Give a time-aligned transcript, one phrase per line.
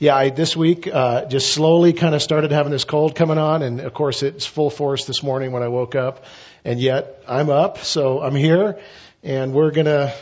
[0.00, 3.62] Yeah, I, this week uh, just slowly kind of started having this cold coming on,
[3.62, 6.24] and of course it's full force this morning when I woke up,
[6.64, 8.80] and yet I'm up, so I'm here,
[9.22, 10.12] and we're gonna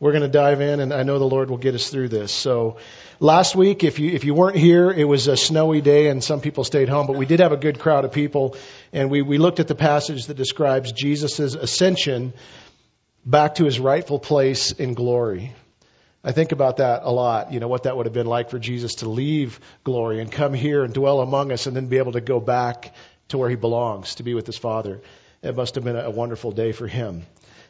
[0.00, 2.32] we're gonna dive in, and I know the Lord will get us through this.
[2.32, 2.78] So
[3.20, 6.40] last week, if you if you weren't here, it was a snowy day, and some
[6.40, 8.56] people stayed home, but we did have a good crowd of people,
[8.92, 12.32] and we we looked at the passage that describes Jesus' ascension
[13.24, 15.54] back to his rightful place in glory.
[16.22, 18.58] I think about that a lot, you know, what that would have been like for
[18.58, 22.12] Jesus to leave glory and come here and dwell among us and then be able
[22.12, 22.94] to go back
[23.28, 25.00] to where he belongs, to be with his Father.
[25.42, 27.22] It must have been a wonderful day for him.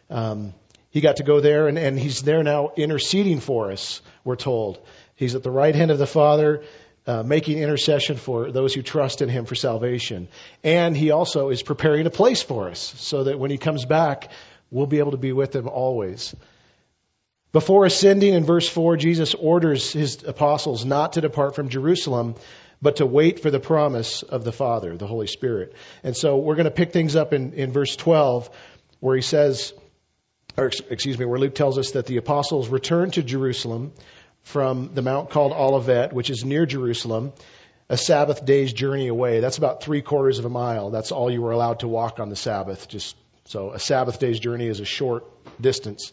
[0.08, 0.52] Um,
[0.91, 4.84] he got to go there and, and he's there now interceding for us, we're told.
[5.14, 6.64] He's at the right hand of the Father,
[7.06, 10.27] uh, making intercession for those who trust in him for salvation.
[10.64, 14.32] And he also is preparing a place for us so that when he comes back,
[14.72, 16.34] we'll be able to be with him always.
[17.52, 22.36] Before ascending in verse 4, Jesus orders his apostles not to depart from Jerusalem,
[22.80, 25.75] but to wait for the promise of the Father, the Holy Spirit.
[26.05, 28.50] And so we're going to pick things up in, in verse 12,
[29.00, 29.72] where he says,
[30.56, 33.92] or excuse me, where Luke tells us that the apostles returned to Jerusalem
[34.42, 37.32] from the mount called Olivet, which is near Jerusalem,
[37.88, 39.41] a Sabbath day's journey away.
[39.41, 40.91] That's about three quarters of a mile.
[40.91, 42.88] That's all you were allowed to walk on the Sabbath.
[42.88, 43.16] Just
[43.47, 45.25] so a Sabbath day's journey is a short
[45.60, 46.12] distance.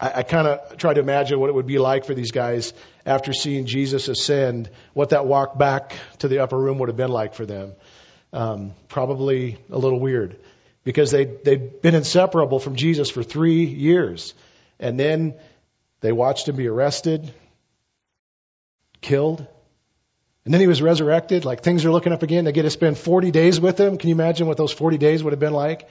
[0.00, 2.72] I, I kind of try to imagine what it would be like for these guys
[3.04, 7.10] after seeing Jesus ascend, what that walk back to the upper room would have been
[7.10, 7.72] like for them.
[8.32, 10.38] Um, probably a little weird
[10.84, 14.34] because they they'd been inseparable from Jesus for three years,
[14.78, 15.34] and then
[16.00, 17.32] they watched him be arrested,
[19.00, 19.46] killed,
[20.44, 21.44] and then he was resurrected.
[21.44, 22.44] Like things are looking up again.
[22.44, 23.98] They get to spend 40 days with him.
[23.98, 25.88] Can you imagine what those 40 days would have been like?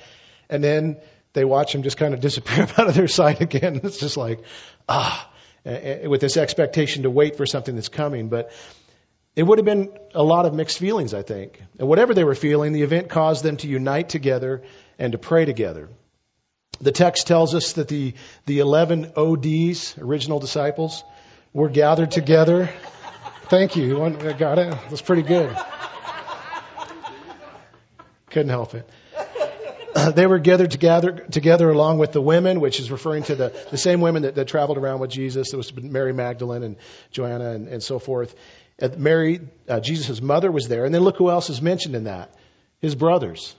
[0.49, 0.97] And then
[1.37, 3.79] they watch him just kind of disappear out of their sight again.
[3.83, 4.41] It's just like,
[4.89, 5.29] ah,
[5.63, 8.29] with this expectation to wait for something that's coming.
[8.29, 8.51] But
[9.35, 11.61] it would have been a lot of mixed feelings, I think.
[11.77, 14.63] And whatever they were feeling, the event caused them to unite together
[14.97, 15.89] and to pray together.
[16.81, 18.15] The text tells us that the,
[18.45, 21.03] the 11 ODs, original disciples,
[21.53, 22.69] were gathered together.
[23.49, 24.03] Thank you.
[24.03, 24.75] I Got it?
[24.89, 25.55] That's pretty good.
[28.31, 28.89] Couldn't help it.
[30.15, 33.77] They were gathered together, together along with the women, which is referring to the, the
[33.77, 35.53] same women that, that traveled around with Jesus.
[35.53, 36.75] It was Mary Magdalene and
[37.11, 38.35] Joanna and, and so forth.
[38.79, 40.85] And Mary, uh, Jesus' mother was there.
[40.85, 42.33] And then look who else is mentioned in that.
[42.79, 43.55] His brothers.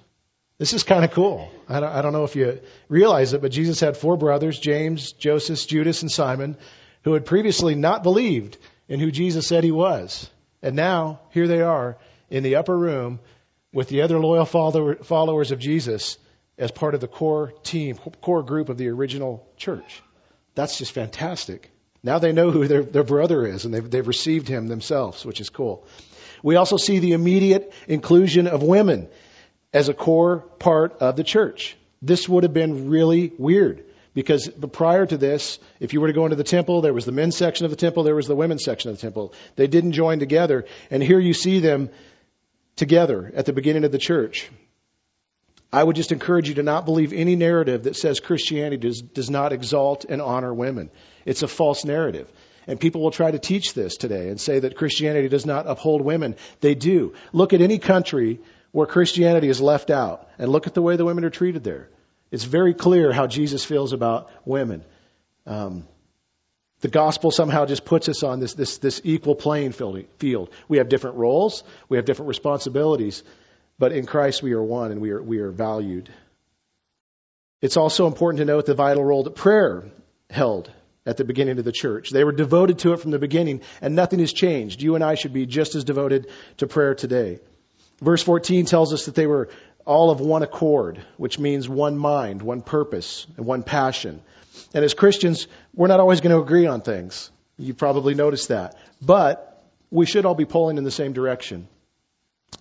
[0.58, 1.50] This is kind of cool.
[1.68, 5.12] I don't, I don't know if you realize it, but Jesus had four brothers, James,
[5.12, 6.56] Joseph, Judas, and Simon,
[7.04, 8.56] who had previously not believed
[8.88, 10.28] in who Jesus said he was.
[10.62, 11.96] And now, here they are
[12.30, 13.20] in the upper room
[13.72, 16.18] with the other loyal follower, followers of Jesus
[16.58, 20.02] as part of the core team, core group of the original church.
[20.54, 21.70] That's just fantastic.
[22.02, 25.40] Now they know who their, their brother is and they've, they've received him themselves, which
[25.40, 25.86] is cool.
[26.42, 29.08] We also see the immediate inclusion of women
[29.72, 31.76] as a core part of the church.
[32.00, 36.24] This would have been really weird because prior to this, if you were to go
[36.24, 38.64] into the temple, there was the men's section of the temple, there was the women's
[38.64, 39.34] section of the temple.
[39.56, 40.64] They didn't join together.
[40.90, 41.90] And here you see them
[42.76, 44.50] together at the beginning of the church.
[45.72, 49.28] I would just encourage you to not believe any narrative that says Christianity does, does
[49.28, 50.90] not exalt and honor women.
[51.26, 52.30] It's a false narrative.
[52.66, 56.02] And people will try to teach this today and say that Christianity does not uphold
[56.02, 56.36] women.
[56.60, 57.14] They do.
[57.32, 58.40] Look at any country
[58.72, 61.88] where Christianity is left out and look at the way the women are treated there.
[62.30, 64.84] It's very clear how Jesus feels about women.
[65.46, 65.86] Um,
[66.80, 70.50] the gospel somehow just puts us on this, this, this equal playing field.
[70.68, 73.24] We have different roles, we have different responsibilities,
[73.78, 76.10] but in Christ we are one and we are, we are valued.
[77.60, 79.84] It's also important to note the vital role that prayer
[80.30, 80.70] held
[81.04, 82.10] at the beginning of the church.
[82.10, 84.82] They were devoted to it from the beginning, and nothing has changed.
[84.82, 87.40] You and I should be just as devoted to prayer today.
[88.00, 89.48] Verse 14 tells us that they were
[89.84, 94.20] all of one accord, which means one mind, one purpose, and one passion.
[94.74, 97.30] And as Christians, we're not always going to agree on things.
[97.56, 98.76] You probably noticed that.
[99.00, 101.68] But we should all be pulling in the same direction.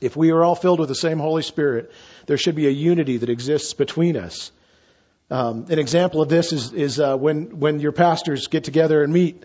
[0.02, 1.92] If we are all filled with the same Holy Spirit,
[2.28, 4.52] there should be a unity that exists between us.
[5.30, 9.12] Um, an example of this is, is uh, when, when your pastors get together and
[9.12, 9.44] meet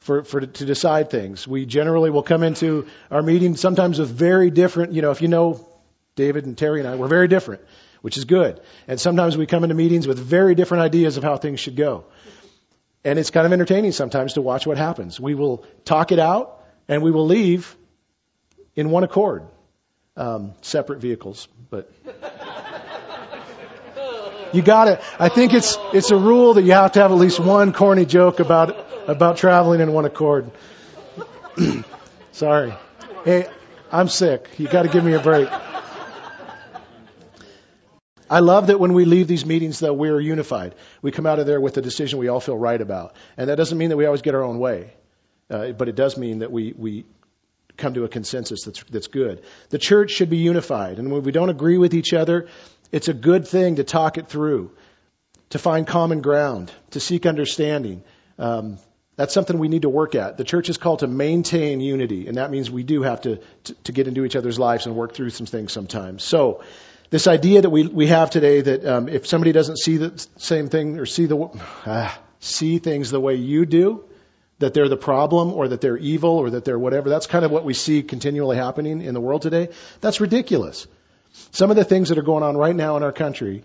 [0.00, 1.46] for, for to decide things.
[1.46, 5.28] We generally will come into our meeting sometimes with very different, you know, if you
[5.28, 5.66] know
[6.16, 7.62] David and Terry and I, we're very different.
[8.02, 8.60] which is good.
[8.86, 12.04] And sometimes we come into meetings with very different ideas of how things should go.
[13.04, 15.18] And it's kind of entertaining sometimes to watch what happens.
[15.18, 17.74] We will talk it out and we will leave
[18.76, 19.44] in one accord.
[20.14, 21.90] Um, separate vehicles, but
[24.52, 25.00] you got it.
[25.18, 28.04] I think it's it's a rule that you have to have at least one corny
[28.04, 30.50] joke about about traveling in one accord.
[32.32, 32.74] Sorry.
[33.24, 33.46] Hey,
[33.90, 34.48] I'm sick.
[34.58, 35.48] You got to give me a break.
[38.28, 40.74] I love that when we leave these meetings, though, we're unified.
[41.02, 43.14] We come out of there with a decision we all feel right about.
[43.36, 44.94] And that doesn't mean that we always get our own way,
[45.50, 47.04] uh, but it does mean that we, we
[47.76, 49.42] come to a consensus that's, that's good.
[49.70, 50.98] The church should be unified.
[50.98, 52.48] And when we don't agree with each other,
[52.90, 54.70] it's a good thing to talk it through,
[55.50, 58.04] to find common ground, to seek understanding.
[58.38, 58.78] Um,
[59.16, 60.36] that's something we need to work at.
[60.36, 63.74] The church is called to maintain unity, and that means we do have to, to,
[63.84, 66.22] to get into each other's lives and work through some things sometimes.
[66.22, 66.62] So,
[67.10, 70.70] this idea that we, we have today that um, if somebody doesn't see the same
[70.70, 71.36] thing or see the
[71.84, 72.10] uh,
[72.40, 74.04] see things the way you do,
[74.62, 77.08] that they're the problem or that they're evil or that they're whatever.
[77.08, 79.68] That's kind of what we see continually happening in the world today.
[80.00, 80.86] That's ridiculous.
[81.50, 83.62] Some of the things that are going on right now in our country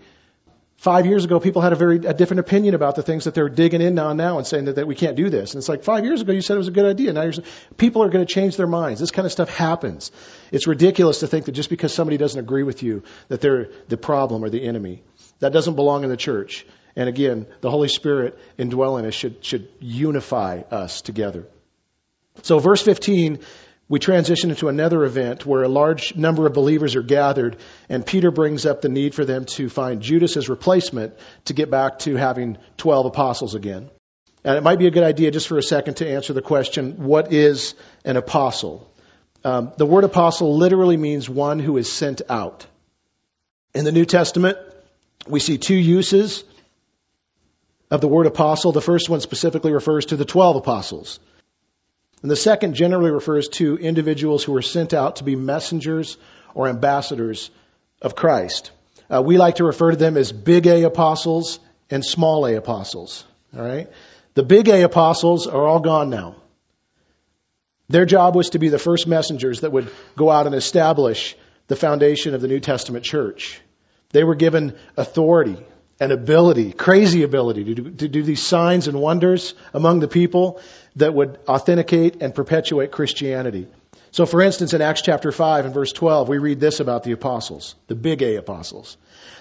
[0.78, 3.48] Five years ago, people had a very a different opinion about the things that they're
[3.48, 5.52] digging in on now and saying that, that we can't do this.
[5.52, 7.12] And it's like five years ago, you said it was a good idea.
[7.12, 7.32] Now you're,
[7.76, 9.00] people are going to change their minds.
[9.00, 10.12] This kind of stuff happens.
[10.52, 13.96] It's ridiculous to think that just because somebody doesn't agree with you, that they're the
[13.96, 15.02] problem or the enemy.
[15.40, 16.64] That doesn't belong in the church.
[16.96, 21.46] And again, the Holy Spirit indwelling us should, should unify us together.
[22.42, 23.40] So verse 15
[23.90, 27.56] we transition into another event where a large number of believers are gathered,
[27.88, 31.14] and Peter brings up the need for them to find Judas's replacement
[31.46, 33.88] to get back to having 12 apostles again.
[34.44, 37.04] And it might be a good idea just for a second to answer the question
[37.04, 37.74] what is
[38.04, 38.92] an apostle?
[39.42, 42.66] Um, the word apostle literally means one who is sent out.
[43.74, 44.58] In the New Testament,
[45.26, 46.44] we see two uses
[47.90, 48.72] of the word apostle.
[48.72, 51.20] The first one specifically refers to the 12 apostles.
[52.22, 56.16] And the second generally refers to individuals who were sent out to be messengers
[56.54, 57.50] or ambassadors
[58.02, 58.72] of Christ.
[59.10, 63.24] Uh, we like to refer to them as big A apostles and small A apostles.
[63.56, 63.88] All right?
[64.34, 66.36] The big A apostles are all gone now.
[67.88, 71.36] Their job was to be the first messengers that would go out and establish
[71.68, 73.60] the foundation of the New Testament church.
[74.10, 75.56] They were given authority
[76.00, 80.60] and ability, crazy ability to do, to do these signs and wonders among the people
[80.96, 83.66] that would authenticate and perpetuate Christianity.
[84.10, 87.12] So, for instance, in Acts chapter 5 and verse 12, we read this about the
[87.12, 88.96] apostles, the big A apostles.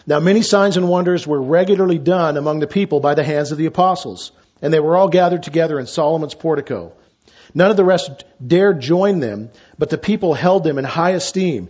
[0.06, 3.57] Now, many signs and wonders were regularly done among the people by the hands of
[3.57, 4.31] the apostles,
[4.62, 6.94] and they were all gathered together in Solomon's portico.
[7.54, 11.69] None of the rest dared join them, but the people held them in high esteem.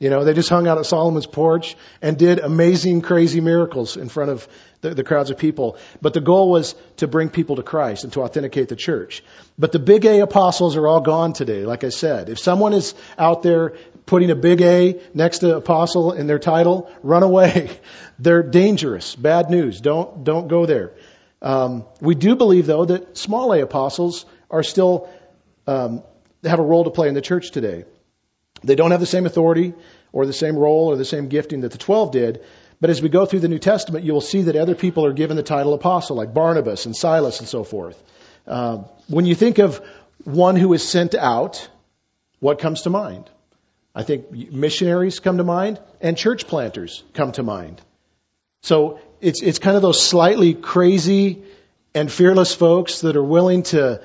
[0.00, 4.08] You know, they just hung out at Solomon's porch and did amazing, crazy miracles in
[4.08, 4.48] front of
[4.80, 5.78] the, the, crowds of people.
[6.02, 9.22] But the goal was to bring people to Christ and to authenticate the church.
[9.56, 12.28] But the big A apostles are all gone today, like I said.
[12.28, 16.90] If someone is out there putting a big A next to apostle in their title,
[17.02, 17.70] run away.
[18.18, 19.14] They're dangerous.
[19.14, 19.80] Bad news.
[19.80, 20.92] Don't, don't go there.
[21.40, 25.08] Um, we do believe, though, that small A apostles are still,
[25.66, 26.02] um,
[26.42, 27.84] have a role to play in the church today.
[28.62, 29.74] They don't have the same authority
[30.12, 32.44] or the same role or the same gifting that the 12 did.
[32.80, 35.12] But as we go through the New Testament, you will see that other people are
[35.12, 38.02] given the title apostle, like Barnabas and Silas and so forth.
[38.46, 39.84] Uh, when you think of
[40.24, 41.68] one who is sent out,
[42.40, 43.30] what comes to mind?
[43.94, 47.80] I think missionaries come to mind and church planters come to mind.
[48.62, 51.44] So it's, it's kind of those slightly crazy
[51.94, 54.02] and fearless folks that are willing to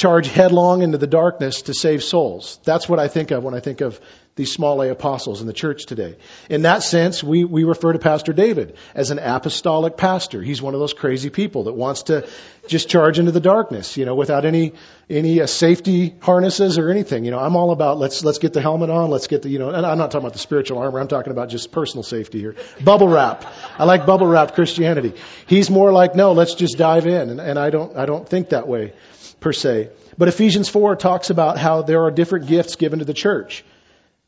[0.00, 2.58] charge headlong into the darkness to save souls.
[2.64, 4.00] That's what I think of when I think of
[4.34, 6.16] these small A apostles in the church today.
[6.48, 10.40] In that sense, we, we refer to Pastor David as an apostolic pastor.
[10.40, 12.26] He's one of those crazy people that wants to
[12.66, 14.72] just charge into the darkness, you know, without any,
[15.10, 17.26] any uh, safety harnesses or anything.
[17.26, 19.58] You know, I'm all about let's, let's get the helmet on, let's get the, you
[19.58, 22.38] know, and I'm not talking about the spiritual armor, I'm talking about just personal safety
[22.38, 22.56] here.
[22.82, 23.44] Bubble wrap.
[23.78, 25.12] I like bubble wrap Christianity.
[25.46, 27.28] He's more like, no, let's just dive in.
[27.28, 28.94] And, and I don't, I don't think that way
[29.40, 29.90] per se.
[30.18, 33.64] But Ephesians 4 talks about how there are different gifts given to the church.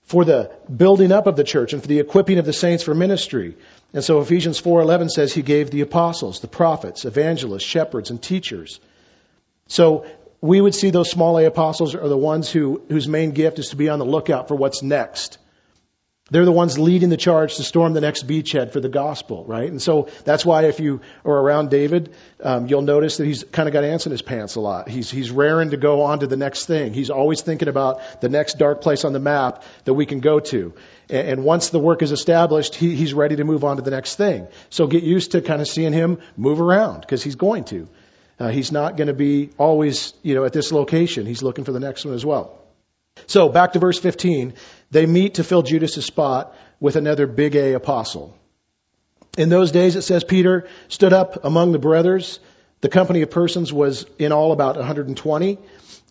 [0.04, 2.94] for the building up of the church and for the equipping of the saints for
[2.94, 3.56] ministry.
[3.94, 8.80] And so Ephesians 4:11 says he gave the apostles, the prophets, evangelists, shepherds and teachers.
[9.68, 10.04] So
[10.40, 13.70] we would see those small a apostles are the ones who, whose main gift is
[13.70, 15.38] to be on the lookout for what's next.
[16.32, 19.70] They're the ones leading the charge to storm the next beachhead for the gospel, right?
[19.70, 23.68] And so that's why if you are around David, um, you'll notice that he's kind
[23.68, 24.88] of got ants in his pants a lot.
[24.88, 26.94] He's, he's raring to go on to the next thing.
[26.94, 30.40] He's always thinking about the next dark place on the map that we can go
[30.40, 30.72] to.
[31.10, 33.90] And, and once the work is established, he, he's ready to move on to the
[33.90, 34.48] next thing.
[34.70, 37.88] So get used to kind of seeing him move around because he's going to.
[38.40, 41.26] Uh, he's not going to be always, you know, at this location.
[41.26, 42.61] He's looking for the next one as well.
[43.26, 44.54] So back to verse 15.
[44.90, 48.36] They meet to fill Judas' spot with another big A apostle.
[49.38, 52.40] In those days, it says Peter stood up among the brothers.
[52.82, 55.58] The company of persons was in all about 120.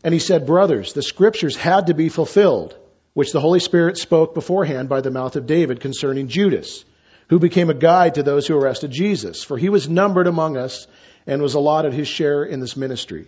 [0.03, 2.75] And he said, Brothers, the scriptures had to be fulfilled,
[3.13, 6.83] which the Holy Spirit spoke beforehand by the mouth of David concerning Judas,
[7.29, 9.43] who became a guide to those who arrested Jesus.
[9.43, 10.87] For he was numbered among us
[11.27, 13.27] and was allotted his share in this ministry.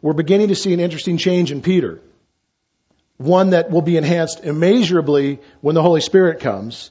[0.00, 2.00] We're beginning to see an interesting change in Peter
[3.18, 6.90] one that will be enhanced immeasurably when the Holy Spirit comes.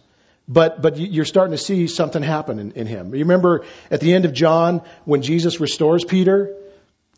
[0.49, 3.13] But, but you're starting to see something happen in, in him.
[3.13, 6.55] You remember at the end of John when Jesus restores Peter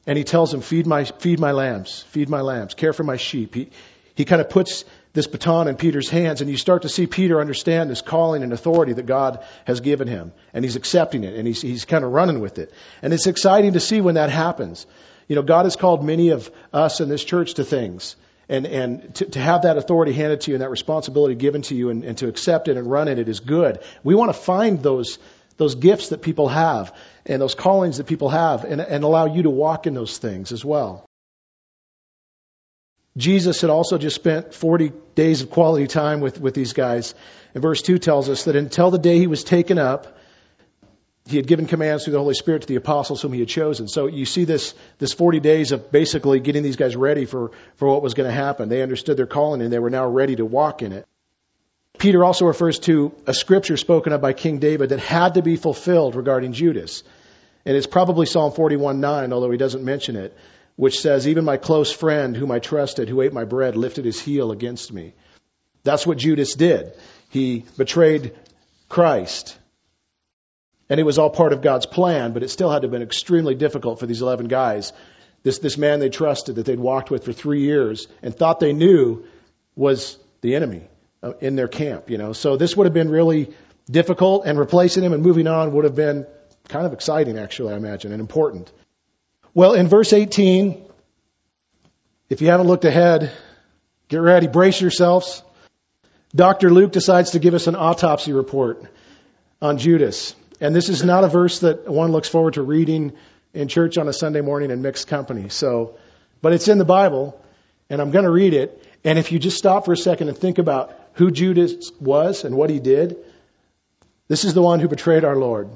[0.08, 3.18] and he tells him, feed my, feed my lambs, feed my lambs, care for my
[3.18, 3.54] sheep.
[3.54, 3.70] He,
[4.16, 7.40] he kind of puts this baton in Peter's hands and you start to see Peter
[7.40, 10.32] understand this calling and authority that God has given him.
[10.52, 12.74] And he's accepting it and he's, he's kind of running with it.
[13.04, 14.88] And it's exciting to see when that happens.
[15.28, 18.16] You know, God has called many of us in this church to things
[18.50, 21.76] and, and to, to have that authority handed to you and that responsibility given to
[21.76, 23.80] you and, and to accept it and run in it is good.
[24.04, 25.20] We want to find those,
[25.58, 26.94] those gifts that people have
[27.28, 30.52] and those callings that people have and, and allow you to walk in those things
[30.52, 31.06] as well.
[33.18, 37.14] Jesus had also just spent 40 days of quality time with, with these guys.
[37.54, 40.19] And verse 2 tells us that until the day he was taken up,
[41.30, 43.88] he had given commands through the Holy Spirit to the apostles whom he had chosen.
[43.88, 47.88] So you see this, this 40 days of basically getting these guys ready for, for
[47.88, 48.70] what was going to happen.
[48.70, 51.08] They understood their calling and they were now ready to walk in it.
[51.98, 55.58] Peter also refers to a scripture spoken of by King David that had to be
[55.58, 57.04] fulfilled regarding Judas.
[57.66, 60.36] And it's probably Psalm 41:9, although he doesn't mention it,
[60.78, 64.20] which says, Even my close friend whom I trusted, who ate my bread, lifted his
[64.20, 65.14] heel against me.
[65.84, 66.94] That's what Judas did.
[67.30, 68.34] He betrayed
[68.88, 69.58] Christ.
[70.90, 73.02] And it was all part of God's plan, but it still had to have been
[73.02, 74.92] extremely difficult for these 11 guys.
[75.44, 78.74] This, this man they trusted that they'd walked with for three years and thought they
[78.74, 79.26] knew
[79.76, 80.88] was the enemy
[81.22, 82.34] uh, in their camp, you know.
[82.34, 83.54] So this would have been really
[83.90, 86.26] difficult and replacing him and moving on would have been
[86.68, 88.72] kind of exciting, actually, I imagine, and important.
[89.54, 90.86] Well, in verse 18,
[92.30, 93.32] if you haven't looked ahead,
[94.08, 95.44] get ready, brace yourselves.
[96.36, 96.70] Dr.
[96.70, 98.84] Luke decides to give us an autopsy report
[99.62, 100.36] on Judas.
[100.62, 103.14] And this is not a verse that one looks forward to reading
[103.54, 105.50] in church on a Sunday morning in mixed company.
[105.50, 105.98] So,
[106.42, 107.40] but it's in the Bible,
[107.90, 108.84] and I'm going to read it.
[109.04, 112.56] And if you just stop for a second and think about who Judas was and
[112.56, 113.18] what he did,
[114.28, 115.70] this is the one who betrayed our Lord.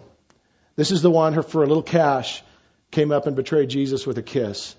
[0.76, 2.44] This is the one who, for a little cash,
[2.92, 4.76] came up and betrayed Jesus with a kiss.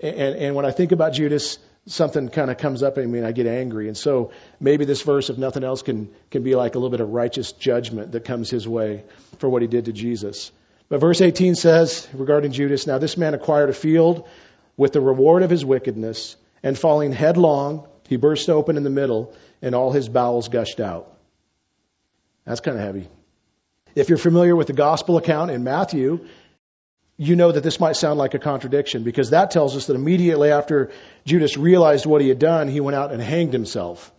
[0.00, 3.26] And, and when I think about Judas, something kind of comes up in me and
[3.26, 3.88] I get angry.
[3.88, 7.00] And so maybe this verse, if nothing else, can, can be like a little bit
[7.00, 9.04] of righteous judgment that comes his way
[9.38, 10.50] for what he did to Jesus.
[10.88, 14.28] But verse 18 says regarding Judas, now this man acquired a field
[14.76, 19.34] with the reward of his wickedness, and falling headlong, he burst open in the middle,
[19.62, 21.12] and all his bowels gushed out.
[22.44, 23.08] That's kind of heavy.
[23.94, 26.26] If you're familiar with the gospel account in Matthew,
[27.16, 30.50] you know that this might sound like a contradiction because that tells us that immediately
[30.50, 30.90] after
[31.24, 34.10] Judas realized what he had done, he went out and hanged himself.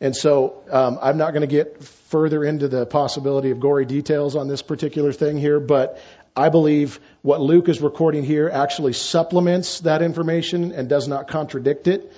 [0.00, 4.34] And so um, I'm not going to get further into the possibility of gory details
[4.34, 6.00] on this particular thing here, but
[6.36, 11.88] I believe what Luke is recording here actually supplements that information and does not contradict
[11.88, 12.12] it.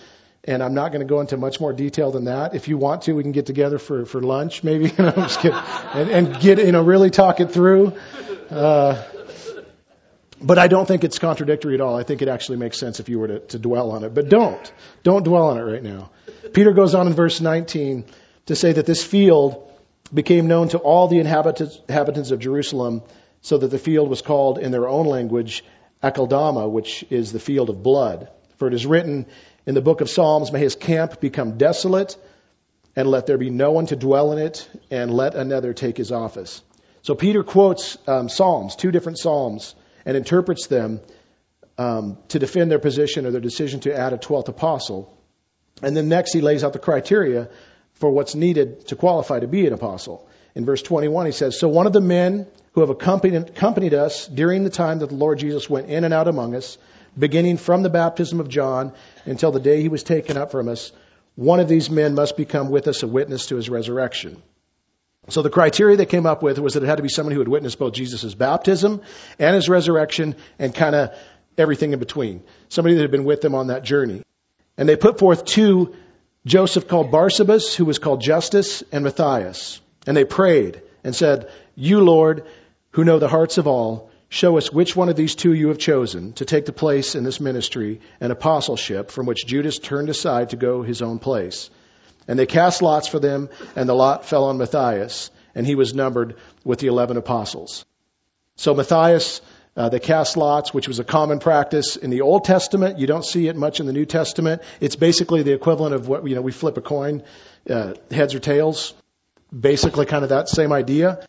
[0.44, 2.54] And I'm not going to go into much more detail than that.
[2.54, 4.86] If you want to, we can get together for, for lunch, maybe.
[4.98, 5.58] I'm just kidding.
[5.58, 7.94] And, and get, you know, really talk it through.
[8.50, 9.02] Uh,
[10.42, 11.96] but I don't think it's contradictory at all.
[11.96, 14.14] I think it actually makes sense if you were to, to dwell on it.
[14.14, 14.72] But don't.
[15.02, 16.10] Don't dwell on it right now.
[16.52, 18.04] Peter goes on in verse 19
[18.46, 19.70] to say that this field
[20.12, 23.02] became known to all the inhabitants of Jerusalem,
[23.40, 25.64] so that the field was called in their own language
[26.02, 28.28] Akeldama, which is the field of blood.
[28.58, 29.26] For it is written
[29.66, 32.16] in the book of Psalms, May his camp become desolate,
[32.94, 36.12] and let there be no one to dwell in it, and let another take his
[36.12, 36.62] office.
[37.02, 41.00] So Peter quotes um, Psalms, two different Psalms and interprets them
[41.78, 45.16] um, to defend their position or their decision to add a 12th apostle.
[45.82, 47.48] And then next he lays out the criteria
[47.94, 50.28] for what's needed to qualify to be an apostle.
[50.54, 54.26] In verse 21, he says, So one of the men who have accompanied, accompanied us
[54.26, 56.78] during the time that the Lord Jesus went in and out among us,
[57.18, 58.92] beginning from the baptism of John
[59.24, 60.92] until the day he was taken up from us,
[61.34, 64.42] one of these men must become with us a witness to his resurrection.
[65.28, 67.38] So the criteria they came up with was that it had to be someone who
[67.38, 69.02] had witnessed both Jesus' baptism
[69.38, 71.16] and his resurrection and kind of
[71.56, 72.42] everything in between.
[72.68, 74.22] Somebody that had been with them on that journey.
[74.76, 75.94] And they put forth two
[76.44, 79.80] Joseph called Barsabas, who was called Justus, and Matthias.
[80.06, 82.46] And they prayed and said, You, Lord,
[82.90, 85.78] who know the hearts of all, show us which one of these two you have
[85.78, 90.50] chosen to take the place in this ministry and apostleship from which Judas turned aside
[90.50, 91.70] to go his own place.
[92.28, 95.94] And they cast lots for them, and the lot fell on Matthias, and he was
[95.94, 97.84] numbered with the eleven apostles.
[98.56, 99.40] So Matthias,
[99.76, 102.98] uh, they cast lots, which was a common practice in the Old Testament.
[102.98, 104.62] You don't see it much in the New Testament.
[104.80, 107.22] It's basically the equivalent of what, you know, we flip a coin,
[107.68, 108.94] uh, heads or tails.
[109.50, 111.26] Basically kind of that same idea.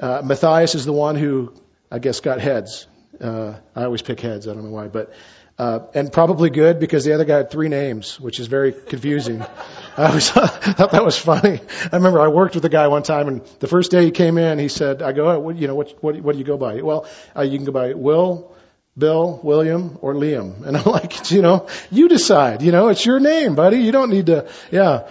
[0.00, 1.52] Uh, Matthias is the one who,
[1.90, 2.86] I guess, got heads.
[3.20, 4.46] Uh, I always pick heads.
[4.48, 5.12] I don't know why, but
[5.58, 9.44] uh, and probably good because the other guy had three names, which is very confusing.
[9.96, 11.60] I was, thought that was funny.
[11.92, 14.38] I remember I worked with a guy one time, and the first day he came
[14.38, 16.80] in, he said, "I go, what, you know, what, what, what do you go by?"
[16.80, 18.54] Well, uh, you can go by Will,
[18.96, 20.64] Bill, William, or Liam.
[20.64, 22.62] And I'm like, you know, you decide.
[22.62, 23.78] You know, it's your name, buddy.
[23.78, 25.08] You don't need to, yeah.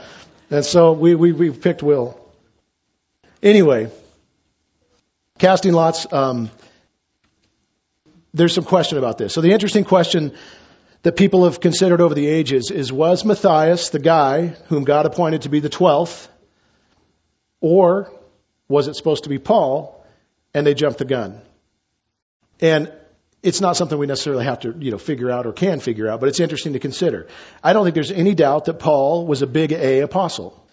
[0.49, 2.17] And so we we we picked Will.
[3.43, 3.91] Anyway,
[5.39, 6.11] casting lots.
[6.11, 6.49] Um,
[8.34, 9.34] there's some question about this.
[9.34, 10.34] So the interesting question
[11.03, 15.43] that people have considered over the ages is was Matthias the guy whom God appointed
[15.43, 16.27] to be the 12th
[17.62, 18.12] or
[18.67, 20.05] was it supposed to be Paul
[20.53, 21.41] and they jumped the gun?
[22.60, 22.91] And
[23.43, 26.19] it's not something we necessarily have to, you know, figure out or can figure out,
[26.19, 27.27] but it's interesting to consider.
[27.63, 30.66] I don't think there's any doubt that Paul was a big A apostle.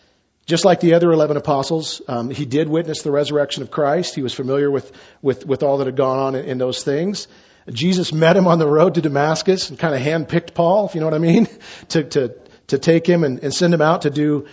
[0.46, 4.14] Just like the other 11 apostles, um, he did witness the resurrection of Christ.
[4.14, 7.28] He was familiar with, with, with all that had gone on in, in those things.
[7.72, 11.00] Jesus met him on the road to Damascus and kind of handpicked Paul, if you
[11.00, 11.48] know what I mean,
[11.88, 12.34] to, to,
[12.66, 14.46] to take him and, and send him out to do,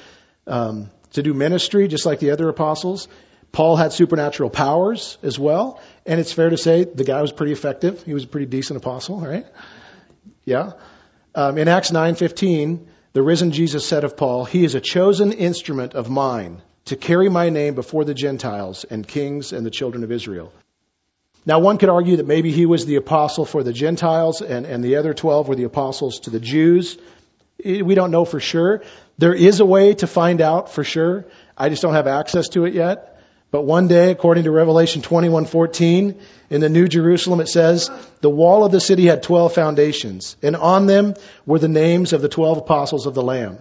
[0.47, 3.09] um, to do ministry, just like the other apostles.
[3.51, 7.51] Paul had supernatural powers as well, and it's fair to say the guy was pretty
[7.51, 8.01] effective.
[8.03, 9.45] He was a pretty decent apostle, right?
[10.45, 10.71] Yeah.
[11.35, 15.93] Um, in Acts 9:15, the risen Jesus said of Paul, He is a chosen instrument
[15.93, 20.11] of mine to carry my name before the Gentiles and kings and the children of
[20.11, 20.51] Israel.
[21.45, 24.83] Now, one could argue that maybe he was the apostle for the Gentiles and, and
[24.83, 26.97] the other 12 were the apostles to the Jews.
[27.63, 28.83] We don't know for sure.
[29.17, 31.25] There is a way to find out for sure.
[31.57, 33.20] I just don't have access to it yet.
[33.51, 36.15] But one day, according to Revelation 21:14,
[36.49, 40.55] in the New Jerusalem it says, "The wall of the city had 12 foundations, and
[40.55, 43.57] on them were the names of the 12 apostles of the Lamb."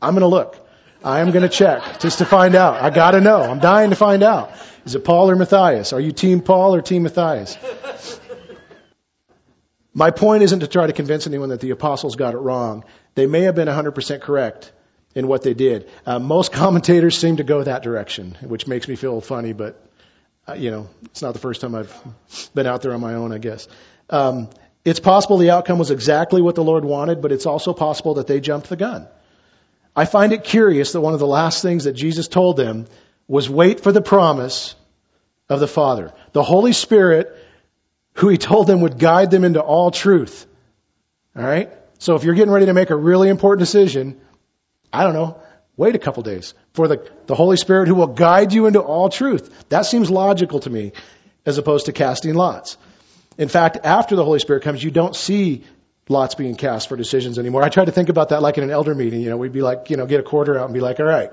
[0.00, 0.56] I'm going to look.
[1.04, 2.82] I am going to check just to find out.
[2.82, 3.42] I got to know.
[3.42, 4.50] I'm dying to find out.
[4.86, 5.92] Is it Paul or Matthias?
[5.92, 7.56] Are you team Paul or team Matthias?
[9.92, 12.84] My point isn't to try to convince anyone that the apostles got it wrong.
[13.14, 14.72] They may have been 100% correct
[15.18, 15.88] in what they did.
[16.06, 19.84] Uh, most commentators seem to go that direction, which makes me feel funny, but
[20.48, 21.92] uh, you know, it's not the first time I've
[22.54, 23.66] been out there on my own, I guess.
[24.08, 24.48] Um,
[24.84, 28.28] it's possible the outcome was exactly what the Lord wanted, but it's also possible that
[28.28, 29.08] they jumped the gun.
[29.94, 32.86] I find it curious that one of the last things that Jesus told them
[33.26, 34.76] was wait for the promise
[35.48, 36.14] of the Father.
[36.32, 37.36] The Holy Spirit,
[38.14, 40.46] who he told them would guide them into all truth.
[41.36, 41.70] All right?
[41.98, 44.20] So if you're getting ready to make a really important decision,
[44.92, 45.40] I don't know,
[45.76, 49.08] wait a couple days for the, the Holy Spirit who will guide you into all
[49.08, 49.68] truth.
[49.68, 50.92] That seems logical to me
[51.46, 52.76] as opposed to casting lots.
[53.38, 55.64] In fact, after the Holy Spirit comes, you don't see
[56.08, 57.62] lots being cast for decisions anymore.
[57.62, 59.20] I try to think about that like in an elder meeting.
[59.20, 61.06] You know, we'd be like, you know, get a quarter out and be like, all
[61.06, 61.30] right,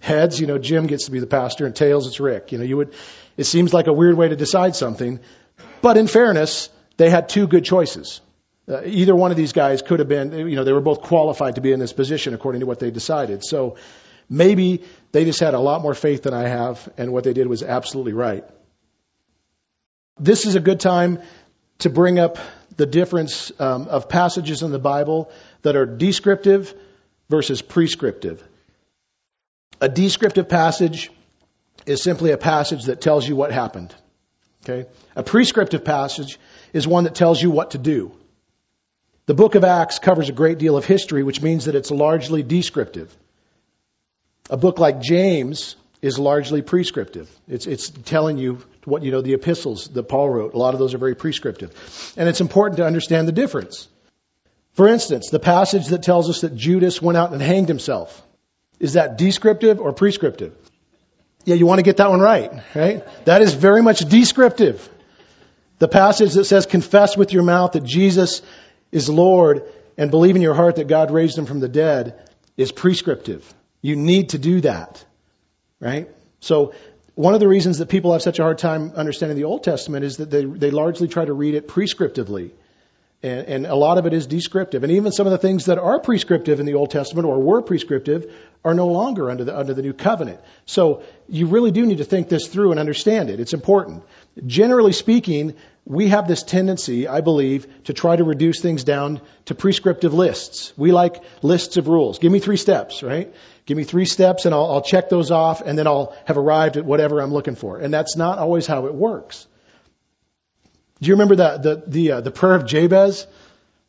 [0.00, 2.52] heads, you know, Jim gets to be the pastor and tails, it's Rick.
[2.52, 2.94] You know, you would,
[3.36, 5.20] it seems like a weird way to decide something.
[5.80, 8.20] But in fairness, they had two good choices.
[8.66, 11.56] Uh, either one of these guys could have been, you know, they were both qualified
[11.56, 13.44] to be in this position according to what they decided.
[13.44, 13.76] So
[14.28, 17.46] maybe they just had a lot more faith than I have, and what they did
[17.46, 18.44] was absolutely right.
[20.18, 21.20] This is a good time
[21.80, 22.38] to bring up
[22.76, 25.30] the difference um, of passages in the Bible
[25.62, 26.74] that are descriptive
[27.28, 28.42] versus prescriptive.
[29.80, 31.10] A descriptive passage
[31.84, 33.94] is simply a passage that tells you what happened.
[34.64, 34.88] Okay?
[35.14, 36.38] A prescriptive passage
[36.72, 38.12] is one that tells you what to do.
[39.26, 42.42] The book of Acts covers a great deal of history, which means that it's largely
[42.42, 43.14] descriptive.
[44.50, 47.30] A book like James is largely prescriptive.
[47.48, 50.52] It's, it's telling you what, you know, the epistles that Paul wrote.
[50.52, 51.72] A lot of those are very prescriptive.
[52.18, 53.88] And it's important to understand the difference.
[54.74, 58.22] For instance, the passage that tells us that Judas went out and hanged himself.
[58.78, 60.54] Is that descriptive or prescriptive?
[61.46, 63.04] Yeah, you want to get that one right, right?
[63.24, 64.86] That is very much descriptive.
[65.78, 68.42] The passage that says, confess with your mouth that Jesus
[68.94, 72.72] is Lord and believe in your heart that God raised him from the dead is
[72.72, 73.52] prescriptive.
[73.82, 75.04] You need to do that,
[75.80, 76.08] right?
[76.40, 76.72] So
[77.16, 80.04] one of the reasons that people have such a hard time understanding the Old Testament
[80.04, 82.52] is that they, they largely try to read it prescriptively.
[83.22, 84.84] And, and, a lot of it is descriptive.
[84.84, 87.62] And even some of the things that are prescriptive in the Old Testament or were
[87.62, 88.30] prescriptive
[88.64, 90.40] are no longer under the, under the new covenant.
[90.66, 93.40] So you really do need to think this through and understand it.
[93.40, 94.02] It's important.
[94.46, 99.54] Generally speaking, we have this tendency, I believe, to try to reduce things down to
[99.54, 100.72] prescriptive lists.
[100.76, 102.18] We like lists of rules.
[102.18, 103.32] Give me three steps, right?
[103.66, 106.76] Give me three steps and I'll, I'll check those off and then I'll have arrived
[106.76, 107.78] at whatever I'm looking for.
[107.78, 109.46] And that's not always how it works.
[111.00, 113.26] Do you remember the the the, uh, the prayer of Jabez?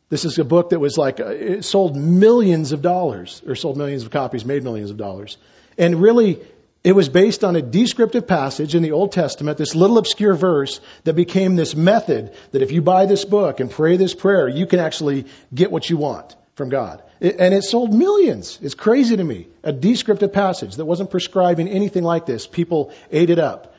[0.08, 3.76] This is a book that was like uh, it sold millions of dollars, or sold
[3.76, 5.38] millions of copies, made millions of dollars,
[5.78, 6.40] and really
[6.86, 10.80] it was based on a descriptive passage in the Old Testament, this little obscure verse
[11.02, 14.66] that became this method that if you buy this book and pray this prayer, you
[14.66, 17.02] can actually get what you want from God.
[17.20, 18.60] And it sold millions.
[18.62, 19.48] It's crazy to me.
[19.64, 22.46] A descriptive passage that wasn't prescribing anything like this.
[22.46, 23.74] People ate it up.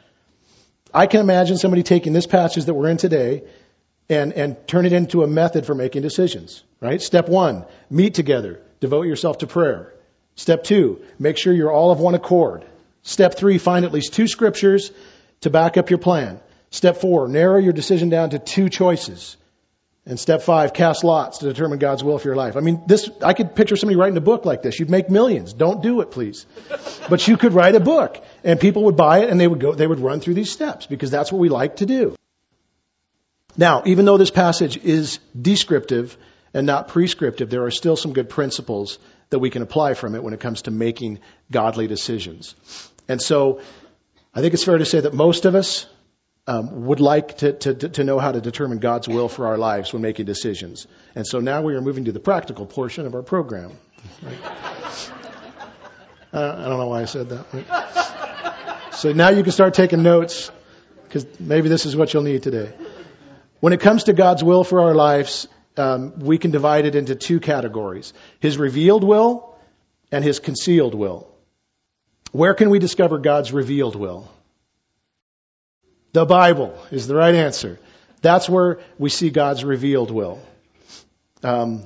[0.93, 3.43] I can imagine somebody taking this passage that we're in today
[4.09, 7.01] and, and turn it into a method for making decisions, right?
[7.01, 8.59] Step one, meet together.
[8.81, 9.93] Devote yourself to prayer.
[10.35, 12.65] Step two, make sure you're all of one accord.
[13.07, 14.91] Step three, find at least two scriptures
[15.39, 16.41] to back up your plan.
[16.71, 19.37] Step four, narrow your decision down to two choices.
[20.05, 22.57] And step five, cast lots to determine God's will for your life.
[22.57, 24.77] I mean, this, I could picture somebody writing a book like this.
[24.77, 25.53] You'd make millions.
[25.53, 26.45] Don't do it, please.
[27.09, 29.73] But you could write a book and people would buy it and they would go,
[29.73, 32.13] they would run through these steps because that's what we like to do.
[33.55, 36.17] Now, even though this passage is descriptive
[36.53, 40.23] and not prescriptive, there are still some good principles that we can apply from it
[40.23, 42.53] when it comes to making godly decisions.
[43.07, 43.61] And so,
[44.33, 45.87] I think it's fair to say that most of us
[46.47, 49.91] um, would like to, to, to know how to determine God's will for our lives
[49.91, 50.87] when making decisions.
[51.13, 53.77] And so now we are moving to the practical portion of our program.
[54.21, 54.37] Right?
[56.33, 57.45] I don't know why I said that.
[57.51, 58.93] Right?
[58.93, 60.51] So now you can start taking notes
[61.03, 62.73] because maybe this is what you'll need today.
[63.59, 67.15] When it comes to God's will for our lives, um, we can divide it into
[67.15, 69.57] two categories His revealed will
[70.11, 71.27] and His concealed will.
[72.31, 74.29] Where can we discover God's revealed will?
[76.13, 77.79] The Bible is the right answer.
[78.21, 80.41] That's where we see God's revealed will.
[81.43, 81.83] Um,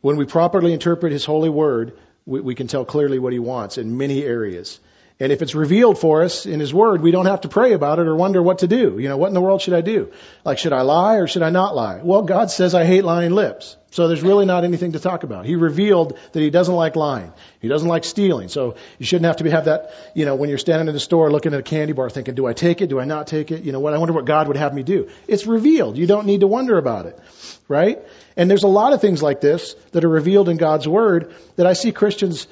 [0.00, 3.78] when we properly interpret His holy word, we, we, can tell clearly what He wants
[3.78, 4.80] in many areas.
[5.20, 7.98] And if it's revealed for us in His Word, we don't have to pray about
[7.98, 8.98] it or wonder what to do.
[8.98, 10.12] You know, what in the world should I do?
[10.44, 12.00] Like, should I lie or should I not lie?
[12.04, 13.76] Well, God says I hate lying lips.
[13.90, 15.46] So there's really not anything to talk about.
[15.46, 17.32] He revealed that he doesn't like lying.
[17.60, 18.48] He doesn't like stealing.
[18.48, 21.00] So you shouldn't have to be, have that, you know, when you're standing in the
[21.00, 22.88] store looking at a candy bar thinking, do I take it?
[22.88, 23.64] Do I not take it?
[23.64, 23.94] You know what?
[23.94, 25.08] I wonder what God would have me do.
[25.26, 25.96] It's revealed.
[25.96, 27.18] You don't need to wonder about it.
[27.66, 27.98] Right?
[28.36, 31.66] And there's a lot of things like this that are revealed in God's Word that
[31.66, 32.46] I see Christians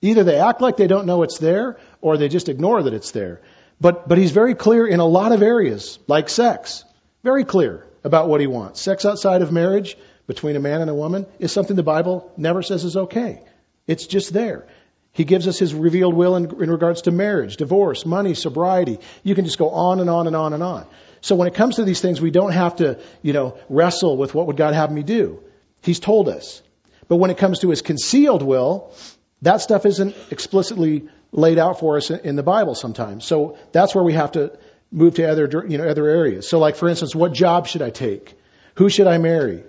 [0.00, 3.10] either they act like they don't know it's there or they just ignore that it's
[3.10, 3.40] there.
[3.80, 6.84] But, but he's very clear in a lot of areas, like sex.
[7.22, 8.80] Very clear about what he wants.
[8.80, 12.62] Sex outside of marriage between a man and a woman is something the Bible never
[12.62, 13.40] says is okay.
[13.86, 14.66] It's just there.
[15.12, 18.98] He gives us his revealed will in, in, regards to marriage, divorce, money, sobriety.
[19.24, 20.86] You can just go on and on and on and on.
[21.20, 24.34] So when it comes to these things, we don't have to, you know, wrestle with
[24.34, 25.42] what would God have me do.
[25.82, 26.62] He's told us.
[27.08, 28.92] But when it comes to his concealed will,
[29.42, 33.24] that stuff isn't explicitly laid out for us in the Bible sometimes.
[33.24, 34.58] So that's where we have to
[34.90, 36.48] move to other, you know, other areas.
[36.48, 38.34] So, like for instance, what job should I take?
[38.76, 39.62] Who should I marry?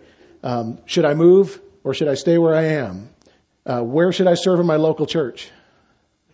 [0.44, 3.10] Um, should I move or should I stay where I am?
[3.66, 5.50] Uh, where should I serve in my local church?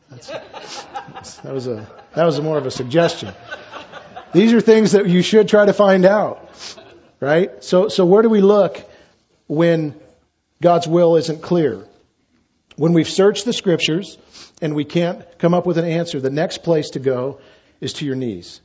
[0.10, 3.34] That's, that was a that was more of a suggestion.
[4.34, 6.50] These are things that you should try to find out,
[7.20, 7.64] right?
[7.64, 8.84] So, so where do we look
[9.48, 9.96] when
[10.62, 11.86] God's will isn't clear?
[12.76, 14.18] When we've searched the scriptures
[14.62, 17.40] and we can't come up with an answer, the next place to go
[17.80, 18.60] is to your knees.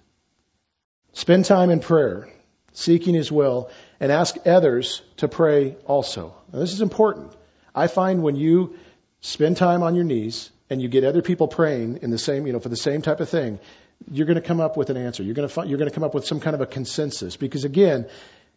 [1.12, 2.29] Spend time in prayer,
[2.73, 3.70] seeking His will,
[4.01, 6.35] and ask others to pray also.
[6.53, 7.33] Now, this is important.
[7.75, 8.77] I find when you
[9.20, 12.53] spend time on your knees and you get other people praying in the same, you
[12.53, 13.59] know, for the same type of thing,
[14.11, 15.23] you're going to come up with an answer.
[15.23, 17.37] You're going to find, you're going to come up with some kind of a consensus.
[17.37, 18.09] Because again,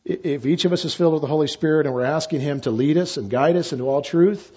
[0.06, 2.72] if each of us is filled with the Holy Spirit and we're asking Him to
[2.72, 4.52] lead us and guide us into all truth,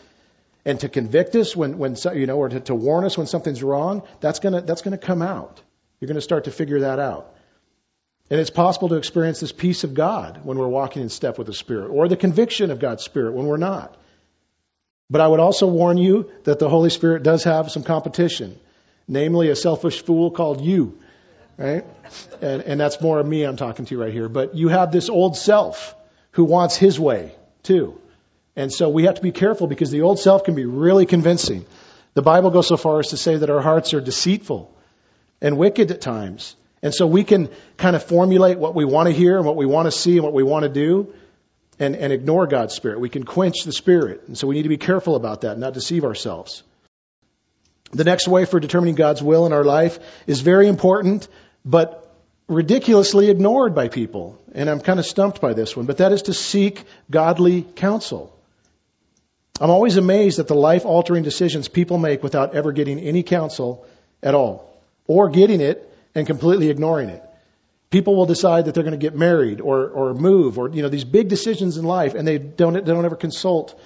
[0.66, 3.62] and to convict us when, when you know, or to, to warn us when something's
[3.62, 5.62] wrong, that's gonna that's gonna come out.
[6.00, 7.34] You're to start to figure that out.
[8.28, 11.46] And it's possible to experience this peace of God when we're walking in step with
[11.46, 13.96] the Spirit, or the conviction of God's Spirit when we're not.
[15.08, 18.58] But I would also warn you that the Holy Spirit does have some competition,
[19.06, 20.98] namely a selfish fool called you,
[21.56, 21.84] right?
[22.42, 24.28] And, and that's more of me I'm talking to you right here.
[24.28, 25.94] But you have this old self
[26.32, 28.00] who wants his way too.
[28.56, 31.66] And so we have to be careful because the old self can be really convincing.
[32.14, 34.74] The Bible goes so far as to say that our hearts are deceitful
[35.42, 36.56] and wicked at times.
[36.82, 39.66] And so we can kind of formulate what we want to hear and what we
[39.66, 41.12] want to see and what we want to do
[41.78, 43.00] and, and ignore God's Spirit.
[43.00, 44.24] We can quench the Spirit.
[44.28, 46.62] And so we need to be careful about that, not deceive ourselves.
[47.92, 51.28] The next way for determining God's will in our life is very important,
[51.64, 52.14] but
[52.48, 54.38] ridiculously ignored by people.
[54.54, 58.35] And I'm kind of stumped by this one, but that is to seek godly counsel.
[59.60, 63.86] I'm always amazed at the life altering decisions people make without ever getting any counsel
[64.22, 67.22] at all, or getting it and completely ignoring it.
[67.90, 70.88] People will decide that they're going to get married or, or move or, you know,
[70.88, 73.78] these big decisions in life and they don't, they don't ever consult,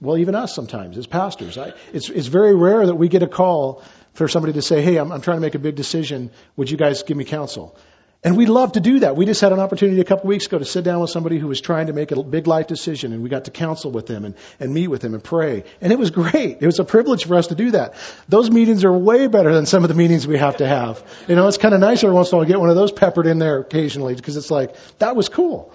[0.00, 1.58] well, even us sometimes as pastors.
[1.58, 3.82] I, it's, it's very rare that we get a call
[4.14, 6.30] for somebody to say, hey, I'm, I'm trying to make a big decision.
[6.56, 7.76] Would you guys give me counsel?
[8.24, 9.16] And we love to do that.
[9.16, 11.48] We just had an opportunity a couple weeks ago to sit down with somebody who
[11.48, 14.24] was trying to make a big life decision, and we got to counsel with them
[14.24, 15.64] and, and meet with them and pray.
[15.80, 16.58] And it was great.
[16.60, 17.94] It was a privilege for us to do that.
[18.28, 21.02] Those meetings are way better than some of the meetings we have to have.
[21.26, 22.76] You know, it's kind of nice every once in a while to get one of
[22.76, 25.74] those peppered in there occasionally because it's like, that was cool.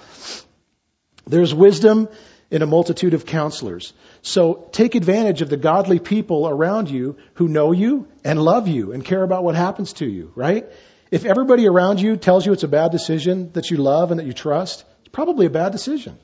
[1.26, 2.08] There's wisdom
[2.50, 3.92] in a multitude of counselors.
[4.22, 8.94] So take advantage of the godly people around you who know you and love you
[8.94, 10.66] and care about what happens to you, right?
[11.12, 14.26] If everybody around you tells you it's a bad decision that you love and that
[14.26, 16.18] you trust, it's probably a bad decision.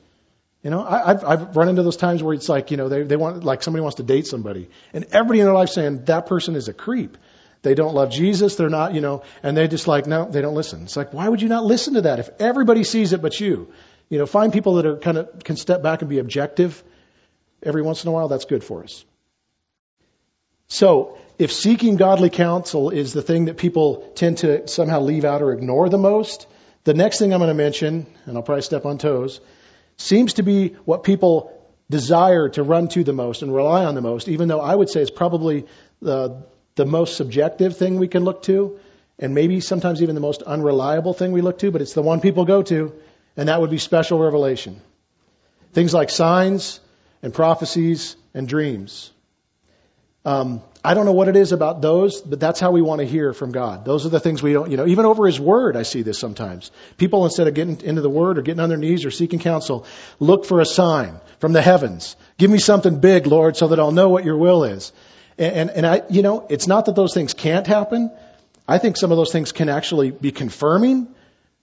[0.62, 3.02] You know, I, I've, I've run into those times where it's like, you know, they,
[3.02, 6.26] they want, like somebody wants to date somebody and everybody in their life saying that
[6.26, 7.18] person is a creep.
[7.60, 8.56] They don't love Jesus.
[8.56, 10.82] They're not, you know, and they just like, no, they don't listen.
[10.82, 13.72] It's like, why would you not listen to that if everybody sees it but you?
[14.08, 16.82] You know, find people that are kind of can step back and be objective
[17.62, 18.28] every once in a while.
[18.28, 19.04] That's good for us.
[20.68, 25.42] So if seeking godly counsel is the thing that people tend to somehow leave out
[25.42, 26.46] or ignore the most,
[26.84, 29.40] the next thing I'm going to mention, and I'll probably step on toes,
[29.96, 31.50] seems to be what people
[31.90, 34.88] desire to run to the most and rely on the most, even though I would
[34.88, 35.66] say it's probably
[36.00, 36.44] the,
[36.76, 38.78] the most subjective thing we can look to,
[39.18, 42.20] and maybe sometimes even the most unreliable thing we look to, but it's the one
[42.20, 42.92] people go to,
[43.36, 44.80] and that would be special revelation.
[45.72, 46.80] Things like signs
[47.22, 49.10] and prophecies and dreams.
[50.24, 53.06] Um, I don't know what it is about those, but that's how we want to
[53.06, 53.86] hear from God.
[53.86, 56.18] Those are the things we don't, you know, even over His Word, I see this
[56.18, 56.70] sometimes.
[56.98, 59.86] People, instead of getting into the Word or getting on their knees or seeking counsel,
[60.20, 62.16] look for a sign from the heavens.
[62.36, 64.92] Give me something big, Lord, so that I'll know what your will is.
[65.38, 68.10] And, and, and I, you know, it's not that those things can't happen.
[68.68, 71.08] I think some of those things can actually be confirming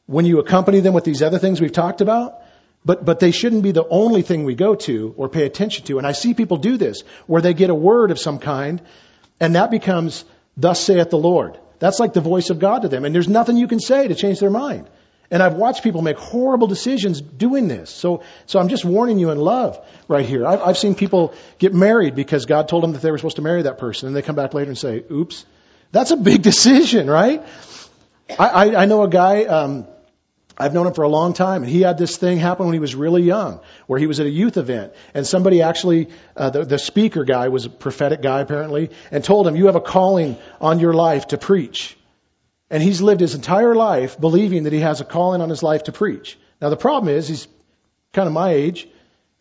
[0.08, 2.42] when you accompany them with these other things we've talked about.
[2.84, 6.00] But, but they shouldn't be the only thing we go to or pay attention to.
[6.00, 8.82] And I see people do this where they get a word of some kind
[9.42, 10.24] and that becomes,
[10.56, 11.60] thus saith the Lord.
[11.80, 13.04] That's like the voice of God to them.
[13.04, 14.88] And there's nothing you can say to change their mind.
[15.32, 17.90] And I've watched people make horrible decisions doing this.
[17.90, 20.46] So, so I'm just warning you in love right here.
[20.46, 23.42] I've, I've seen people get married because God told them that they were supposed to
[23.42, 24.08] marry that person.
[24.08, 25.44] And they come back later and say, oops.
[25.92, 27.44] That's a big decision, right?
[28.38, 29.88] I, I, I know a guy, um,
[30.62, 32.80] I've known him for a long time, and he had this thing happen when he
[32.80, 36.66] was really young, where he was at a youth event, and somebody actually, uh, the,
[36.66, 40.38] the speaker guy was a prophetic guy apparently, and told him, "You have a calling
[40.60, 41.98] on your life to preach."
[42.70, 45.84] And he's lived his entire life believing that he has a calling on his life
[45.84, 46.38] to preach.
[46.62, 47.48] Now the problem is he's
[48.14, 48.88] kind of my age,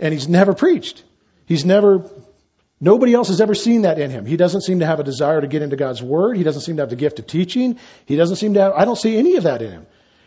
[0.01, 1.05] and he's never preached.
[1.47, 2.11] He's never
[2.81, 4.25] Nobody else has ever seen that in him.
[4.25, 6.39] He doesn't seem to have a desire to get into God's Word.
[6.39, 7.79] He doesn't seem to have the gift of teaching.
[8.07, 9.87] He doesn't seem to have, I don't see any of that in him.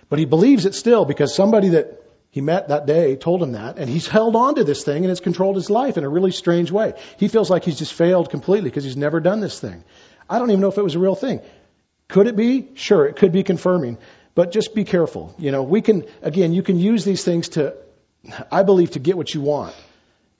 [0.10, 3.78] But he believes it still because somebody that he met that day told him that,
[3.78, 6.32] and he's held on to this thing and it's controlled his life in a really
[6.32, 6.94] strange way.
[7.18, 9.84] He feels like he's just failed completely because he's never done this thing.
[10.30, 11.42] I don't even know if it was a real thing.
[12.08, 12.70] Could it be?
[12.76, 13.98] Sure, it could be confirming.
[14.36, 15.36] But just be careful.
[15.38, 17.76] You know, we can, again, you can use these things to,
[18.52, 19.76] I believe, to get what you want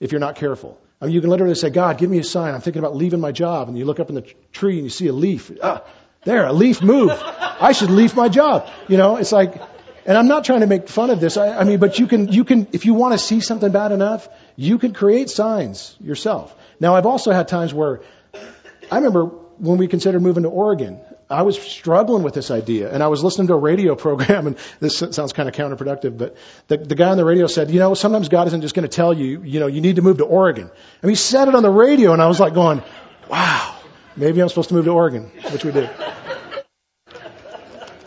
[0.00, 0.80] if you're not careful.
[1.00, 2.54] I mean, you can literally say, God, give me a sign.
[2.54, 3.68] I'm thinking about leaving my job.
[3.68, 4.22] And you look up in the
[4.52, 5.50] tree and you see a leaf.
[5.62, 5.84] Ah,
[6.24, 7.14] there, a leaf moved.
[7.14, 8.68] I should leave my job.
[8.88, 9.60] You know, it's like,
[10.06, 11.36] and I'm not trying to make fun of this.
[11.36, 13.92] I, I mean, but you can, you can, if you want to see something bad
[13.92, 16.54] enough, you can create signs yourself.
[16.80, 18.00] Now, I've also had times where
[18.90, 19.26] I remember
[19.58, 23.24] when we considered moving to Oregon, I was struggling with this idea, and I was
[23.24, 26.36] listening to a radio program, and this sounds kind of counterproductive, but
[26.68, 28.94] the, the guy on the radio said, you know, sometimes God isn't just going to
[28.94, 30.70] tell you, you know, you need to move to Oregon.
[31.02, 32.82] And he said it on the radio, and I was like going,
[33.30, 33.73] wow,
[34.16, 35.90] maybe I'm supposed to move to Oregon, which we did.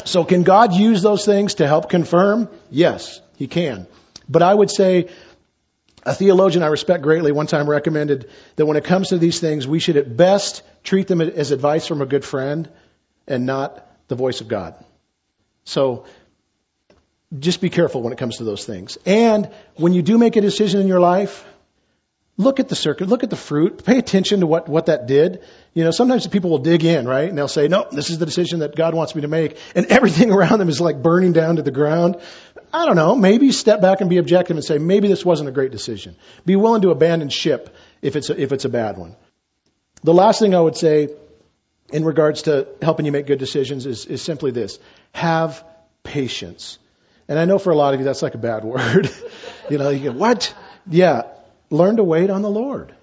[0.06, 2.50] So can God use those things to help confirm?
[2.72, 3.88] Yes, He can.
[4.30, 5.10] But I would say
[6.04, 9.68] a theologian I respect greatly one time recommended that when it comes to these things,
[9.68, 12.70] we should at best treat them as advice from a good friend
[13.28, 14.76] and not the voice of God.
[15.66, 16.06] So
[17.38, 18.98] just be careful when it comes to those things.
[19.06, 21.46] And when you do make a decision in your life,
[22.38, 25.44] look at the circuit, look at the fruit, pay attention to what, what that did.
[25.74, 27.28] You know, sometimes people will dig in, right?
[27.28, 29.58] And they'll say, no, this is the decision that God wants me to make.
[29.76, 32.18] And everything around them is like burning down to the ground.
[32.72, 33.16] I don't know.
[33.16, 36.16] Maybe step back and be objective and say, maybe this wasn't a great decision.
[36.46, 39.16] Be willing to abandon ship if it's a, if it's a bad one.
[40.04, 41.10] The last thing I would say
[41.92, 44.78] in regards to helping you make good decisions is, is simply this.
[45.14, 45.64] Have
[46.04, 46.78] patience.
[47.28, 49.10] And I know for a lot of you that's like a bad word.
[49.70, 50.54] you know, you go, what?
[50.90, 51.24] Yeah.
[51.70, 52.94] Learn to wait on the Lord.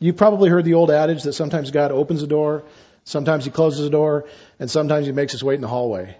[0.00, 2.64] You've probably heard the old adage that sometimes God opens a door,
[3.04, 4.26] sometimes he closes a door,
[4.58, 6.16] and sometimes he makes us wait in the hallway.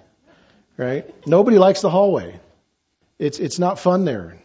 [0.76, 1.12] Right?
[1.26, 2.38] Nobody likes the hallway.
[3.18, 4.38] It's it's not fun there.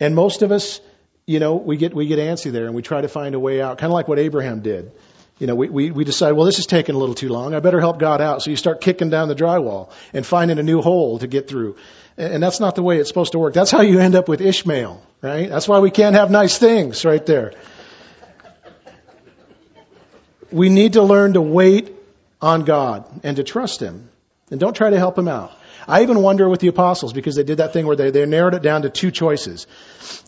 [0.00, 0.80] And most of us,
[1.26, 3.60] you know, we get we get antsy there and we try to find a way
[3.60, 4.92] out, kind of like what Abraham did.
[5.38, 7.54] You know, we, we, we decide, well, this is taking a little too long.
[7.54, 8.42] I better help God out.
[8.42, 11.76] So you start kicking down the drywall and finding a new hole to get through.
[12.16, 13.54] And, and that's not the way it's supposed to work.
[13.54, 15.48] That's how you end up with Ishmael, right?
[15.48, 17.52] That's why we can't have nice things right there.
[20.50, 21.94] We need to learn to wait
[22.40, 24.08] on God and to trust Him.
[24.50, 25.52] And don't try to help Him out.
[25.86, 28.54] I even wonder with the apostles because they did that thing where they, they narrowed
[28.54, 29.66] it down to two choices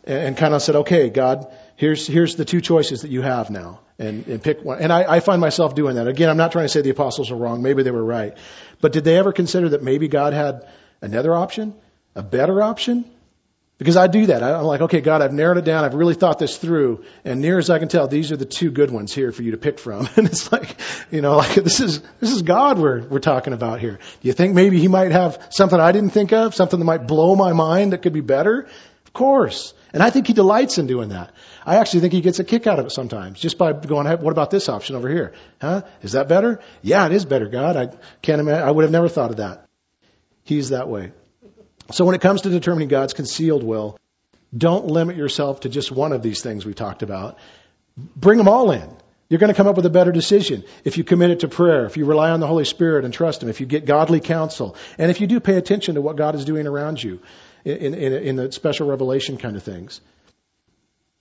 [0.04, 3.50] and, and kind of said, okay, God, here's, here's the two choices that you have
[3.50, 4.78] now and, and pick one.
[4.80, 6.08] And I, I find myself doing that.
[6.08, 7.62] Again, I'm not trying to say the apostles are wrong.
[7.62, 8.36] Maybe they were right.
[8.80, 10.68] But did they ever consider that maybe God had
[11.00, 11.74] another option?
[12.14, 13.10] A better option?
[13.80, 14.42] Because I do that.
[14.42, 15.84] I'm like, okay, God, I've narrowed it down.
[15.84, 17.02] I've really thought this through.
[17.24, 19.52] And near as I can tell, these are the two good ones here for you
[19.52, 20.06] to pick from.
[20.16, 20.76] And it's like,
[21.10, 23.92] you know, like this is, this is God we're, we're talking about here.
[23.92, 26.54] Do you think maybe he might have something I didn't think of?
[26.54, 28.68] Something that might blow my mind that could be better?
[29.06, 29.72] Of course.
[29.94, 31.32] And I think he delights in doing that.
[31.64, 34.16] I actually think he gets a kick out of it sometimes, just by going, hey,
[34.16, 35.32] what about this option over here?
[35.58, 35.84] Huh?
[36.02, 36.60] Is that better?
[36.82, 37.78] Yeah, it is better, God.
[37.78, 37.86] I
[38.20, 39.66] can't imagine, I would have never thought of that.
[40.44, 41.12] He's that way.
[41.92, 43.98] So when it comes to determining God's concealed will,
[44.56, 47.38] don't limit yourself to just one of these things we talked about.
[47.96, 48.88] Bring them all in.
[49.28, 51.86] You're going to come up with a better decision if you commit it to prayer,
[51.86, 54.76] if you rely on the Holy Spirit and trust Him, if you get godly counsel,
[54.98, 57.20] and if you do pay attention to what God is doing around you
[57.64, 60.00] in, in, in the special revelation kind of things.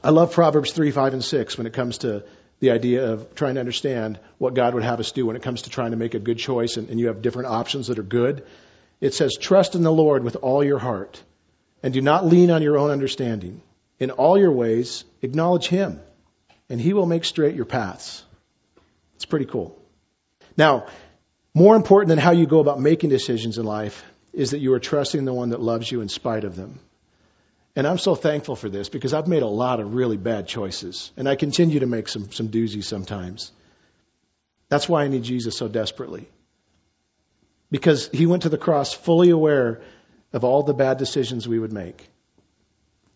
[0.04, 2.24] I love Proverbs 3, 5, and 6 when it comes to
[2.62, 5.64] the idea of trying to understand what God would have us do when it comes
[5.64, 8.04] to trying to make a good choice and, and you have different options that are
[8.04, 8.44] good.
[9.02, 11.22] It says, Trust in the Lord with all your heart
[11.82, 13.62] and do not lean on your own understanding.
[14.00, 16.00] In all your ways, acknowledge Him,
[16.70, 18.24] and He will make straight your paths.
[19.16, 19.78] It's pretty cool.
[20.56, 20.88] Now,
[21.54, 24.80] more important than how you go about making decisions in life is that you are
[24.80, 26.80] trusting the one that loves you in spite of them.
[27.76, 31.12] And I'm so thankful for this because I've made a lot of really bad choices.
[31.18, 33.52] And I continue to make some, some doozies sometimes.
[34.70, 36.28] That's why I need Jesus so desperately.
[37.72, 39.82] Because he went to the cross fully aware
[40.34, 42.10] of all the bad decisions we would make.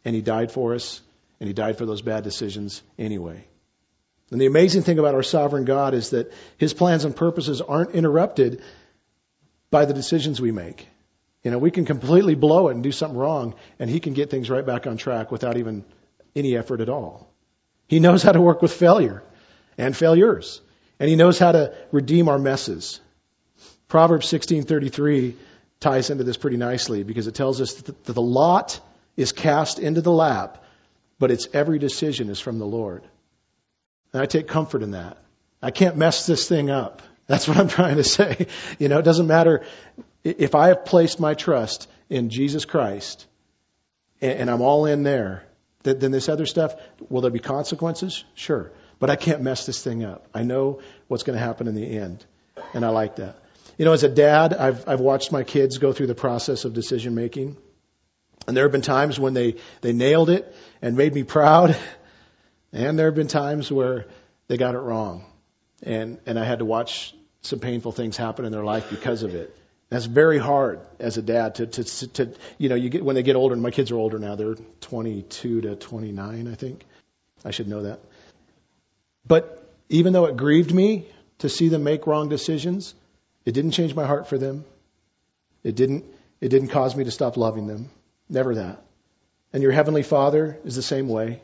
[0.05, 1.01] And he died for us,
[1.39, 3.45] and he died for those bad decisions anyway.
[4.31, 7.91] And the amazing thing about our sovereign God is that his plans and purposes aren't
[7.91, 8.61] interrupted
[9.69, 10.87] by the decisions we make.
[11.43, 14.29] You know, we can completely blow it and do something wrong, and he can get
[14.29, 15.83] things right back on track without even
[16.35, 17.31] any effort at all.
[17.87, 19.23] He knows how to work with failure
[19.77, 20.61] and failures,
[20.99, 23.01] and he knows how to redeem our messes.
[23.87, 25.35] Proverbs 16:33
[25.79, 28.79] ties into this pretty nicely because it tells us that the lot
[29.17, 30.63] is cast into the lap,
[31.19, 33.03] but its every decision is from the Lord.
[34.13, 35.17] And I take comfort in that.
[35.61, 37.01] I can't mess this thing up.
[37.27, 38.47] That's what I'm trying to say.
[38.79, 39.63] You know, it doesn't matter
[40.23, 43.25] if I have placed my trust in Jesus Christ
[44.21, 45.43] and, I'm all in there,
[45.83, 46.75] then this other stuff,
[47.09, 48.23] will there be consequences?
[48.35, 48.71] Sure.
[48.99, 50.27] But I can't mess this thing up.
[50.33, 52.23] I know what's going to happen in the end.
[52.73, 53.35] And I like that.
[53.77, 56.73] You know, as a dad, I've, I've watched my kids go through the process of
[56.73, 57.57] decision making.
[58.47, 61.77] And there have been times when they, they nailed it and made me proud.
[62.75, 64.07] And there have been times where
[64.47, 65.25] they got it wrong.
[65.83, 69.35] And, and I had to watch some painful things happen in their life because of
[69.35, 69.55] it.
[69.89, 73.21] That's very hard as a dad to, to, to, you know, you get, when they
[73.21, 76.83] get older, and my kids are older now, they're 22 to 29, I think.
[77.45, 77.99] I should know that.
[79.23, 81.05] But even though it grieved me
[81.39, 82.95] to see them make wrong decisions,
[83.45, 84.65] it didn't change my heart for them.
[85.63, 86.05] It didn't,
[86.41, 87.89] it didn't cause me to stop loving them.
[88.29, 88.83] Never that.
[89.51, 91.41] And your heavenly father is the same way.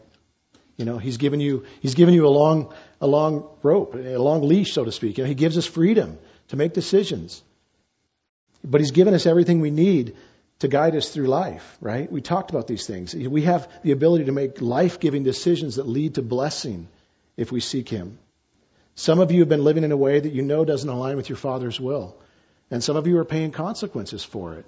[0.78, 4.48] You know, he's given you, he's given you a long, a long rope, a long
[4.48, 5.18] leash, so to speak.
[5.18, 6.18] You know, he gives us freedom
[6.50, 7.44] to make decisions.
[8.64, 10.16] But He's given us everything we need
[10.60, 12.12] to guide us through life, right?
[12.12, 13.16] We talked about these things.
[13.16, 16.90] We have the ability to make life giving decisions that lead to blessing
[17.38, 18.20] if we seek Him.
[19.00, 21.30] Some of you have been living in a way that you know doesn't align with
[21.30, 22.18] your Father's will.
[22.70, 24.66] And some of you are paying consequences for it.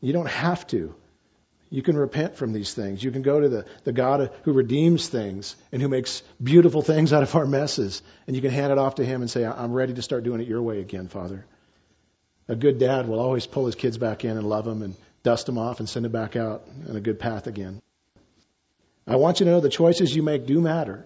[0.00, 0.94] You don't have to.
[1.68, 3.02] You can repent from these things.
[3.02, 7.12] You can go to the, the God who redeems things and who makes beautiful things
[7.12, 8.02] out of our messes.
[8.28, 10.40] And you can hand it off to Him and say, I'm ready to start doing
[10.40, 11.44] it your way again, Father.
[12.46, 15.46] A good dad will always pull his kids back in and love them and dust
[15.46, 17.82] them off and send them back out on a good path again.
[19.08, 21.04] I want you to know the choices you make do matter.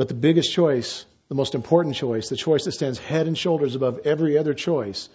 [0.00, 3.74] But the biggest choice, the most important choice, the choice that stands head and shoulders
[3.74, 5.10] above every other choice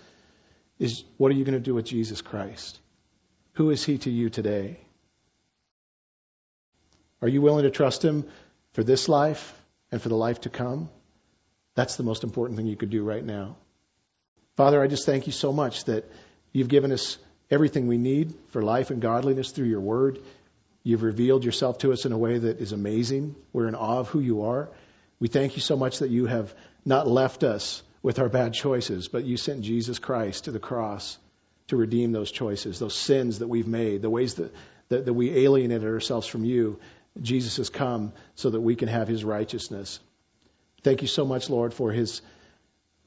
[0.77, 2.79] is what are you going to do with Jesus Christ?
[3.53, 4.79] Who is he to you today?
[7.19, 8.25] Are you willing to trust him
[8.73, 9.59] for this life
[9.91, 10.87] and for the life to come?
[11.73, 13.57] That's the most important thing you could do right now.
[14.55, 16.05] Father, I just thank you so much that
[16.51, 17.17] you've given us
[17.49, 20.19] everything we need for life and godliness through your word.
[20.85, 23.35] You've revealed yourself to us in a way that is amazing.
[23.51, 24.69] We're in awe of who you are.
[25.19, 26.53] We thank you so much that you have
[26.85, 31.17] not left us with our bad choices, but you sent Jesus Christ to the cross
[31.69, 34.53] to redeem those choices, those sins that we've made, the ways that,
[34.89, 36.79] that, that we alienated ourselves from you.
[37.19, 39.99] Jesus has come so that we can have his righteousness.
[40.83, 42.21] Thank you so much, Lord, for his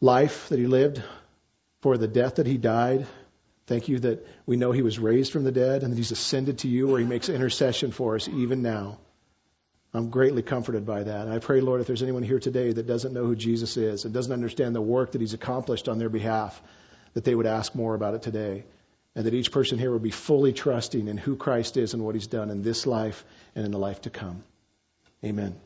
[0.01, 1.01] life that he lived,
[1.81, 3.07] for the death that he died.
[3.69, 6.61] Thank you that we know he was raised from the dead and that he's ascended
[6.61, 8.99] to you where he makes intercession for us even now.
[9.93, 11.27] I'm greatly comforted by that.
[11.27, 14.07] And I pray, Lord, if there's anyone here today that doesn't know who Jesus is
[14.07, 16.59] and doesn't understand the work that he's accomplished on their behalf,
[17.13, 18.65] that they would ask more about it today.
[19.15, 22.15] And that each person here would be fully trusting in who Christ is and what
[22.15, 23.23] he's done in this life
[23.55, 24.45] and in the life to come.
[25.23, 25.61] Amen.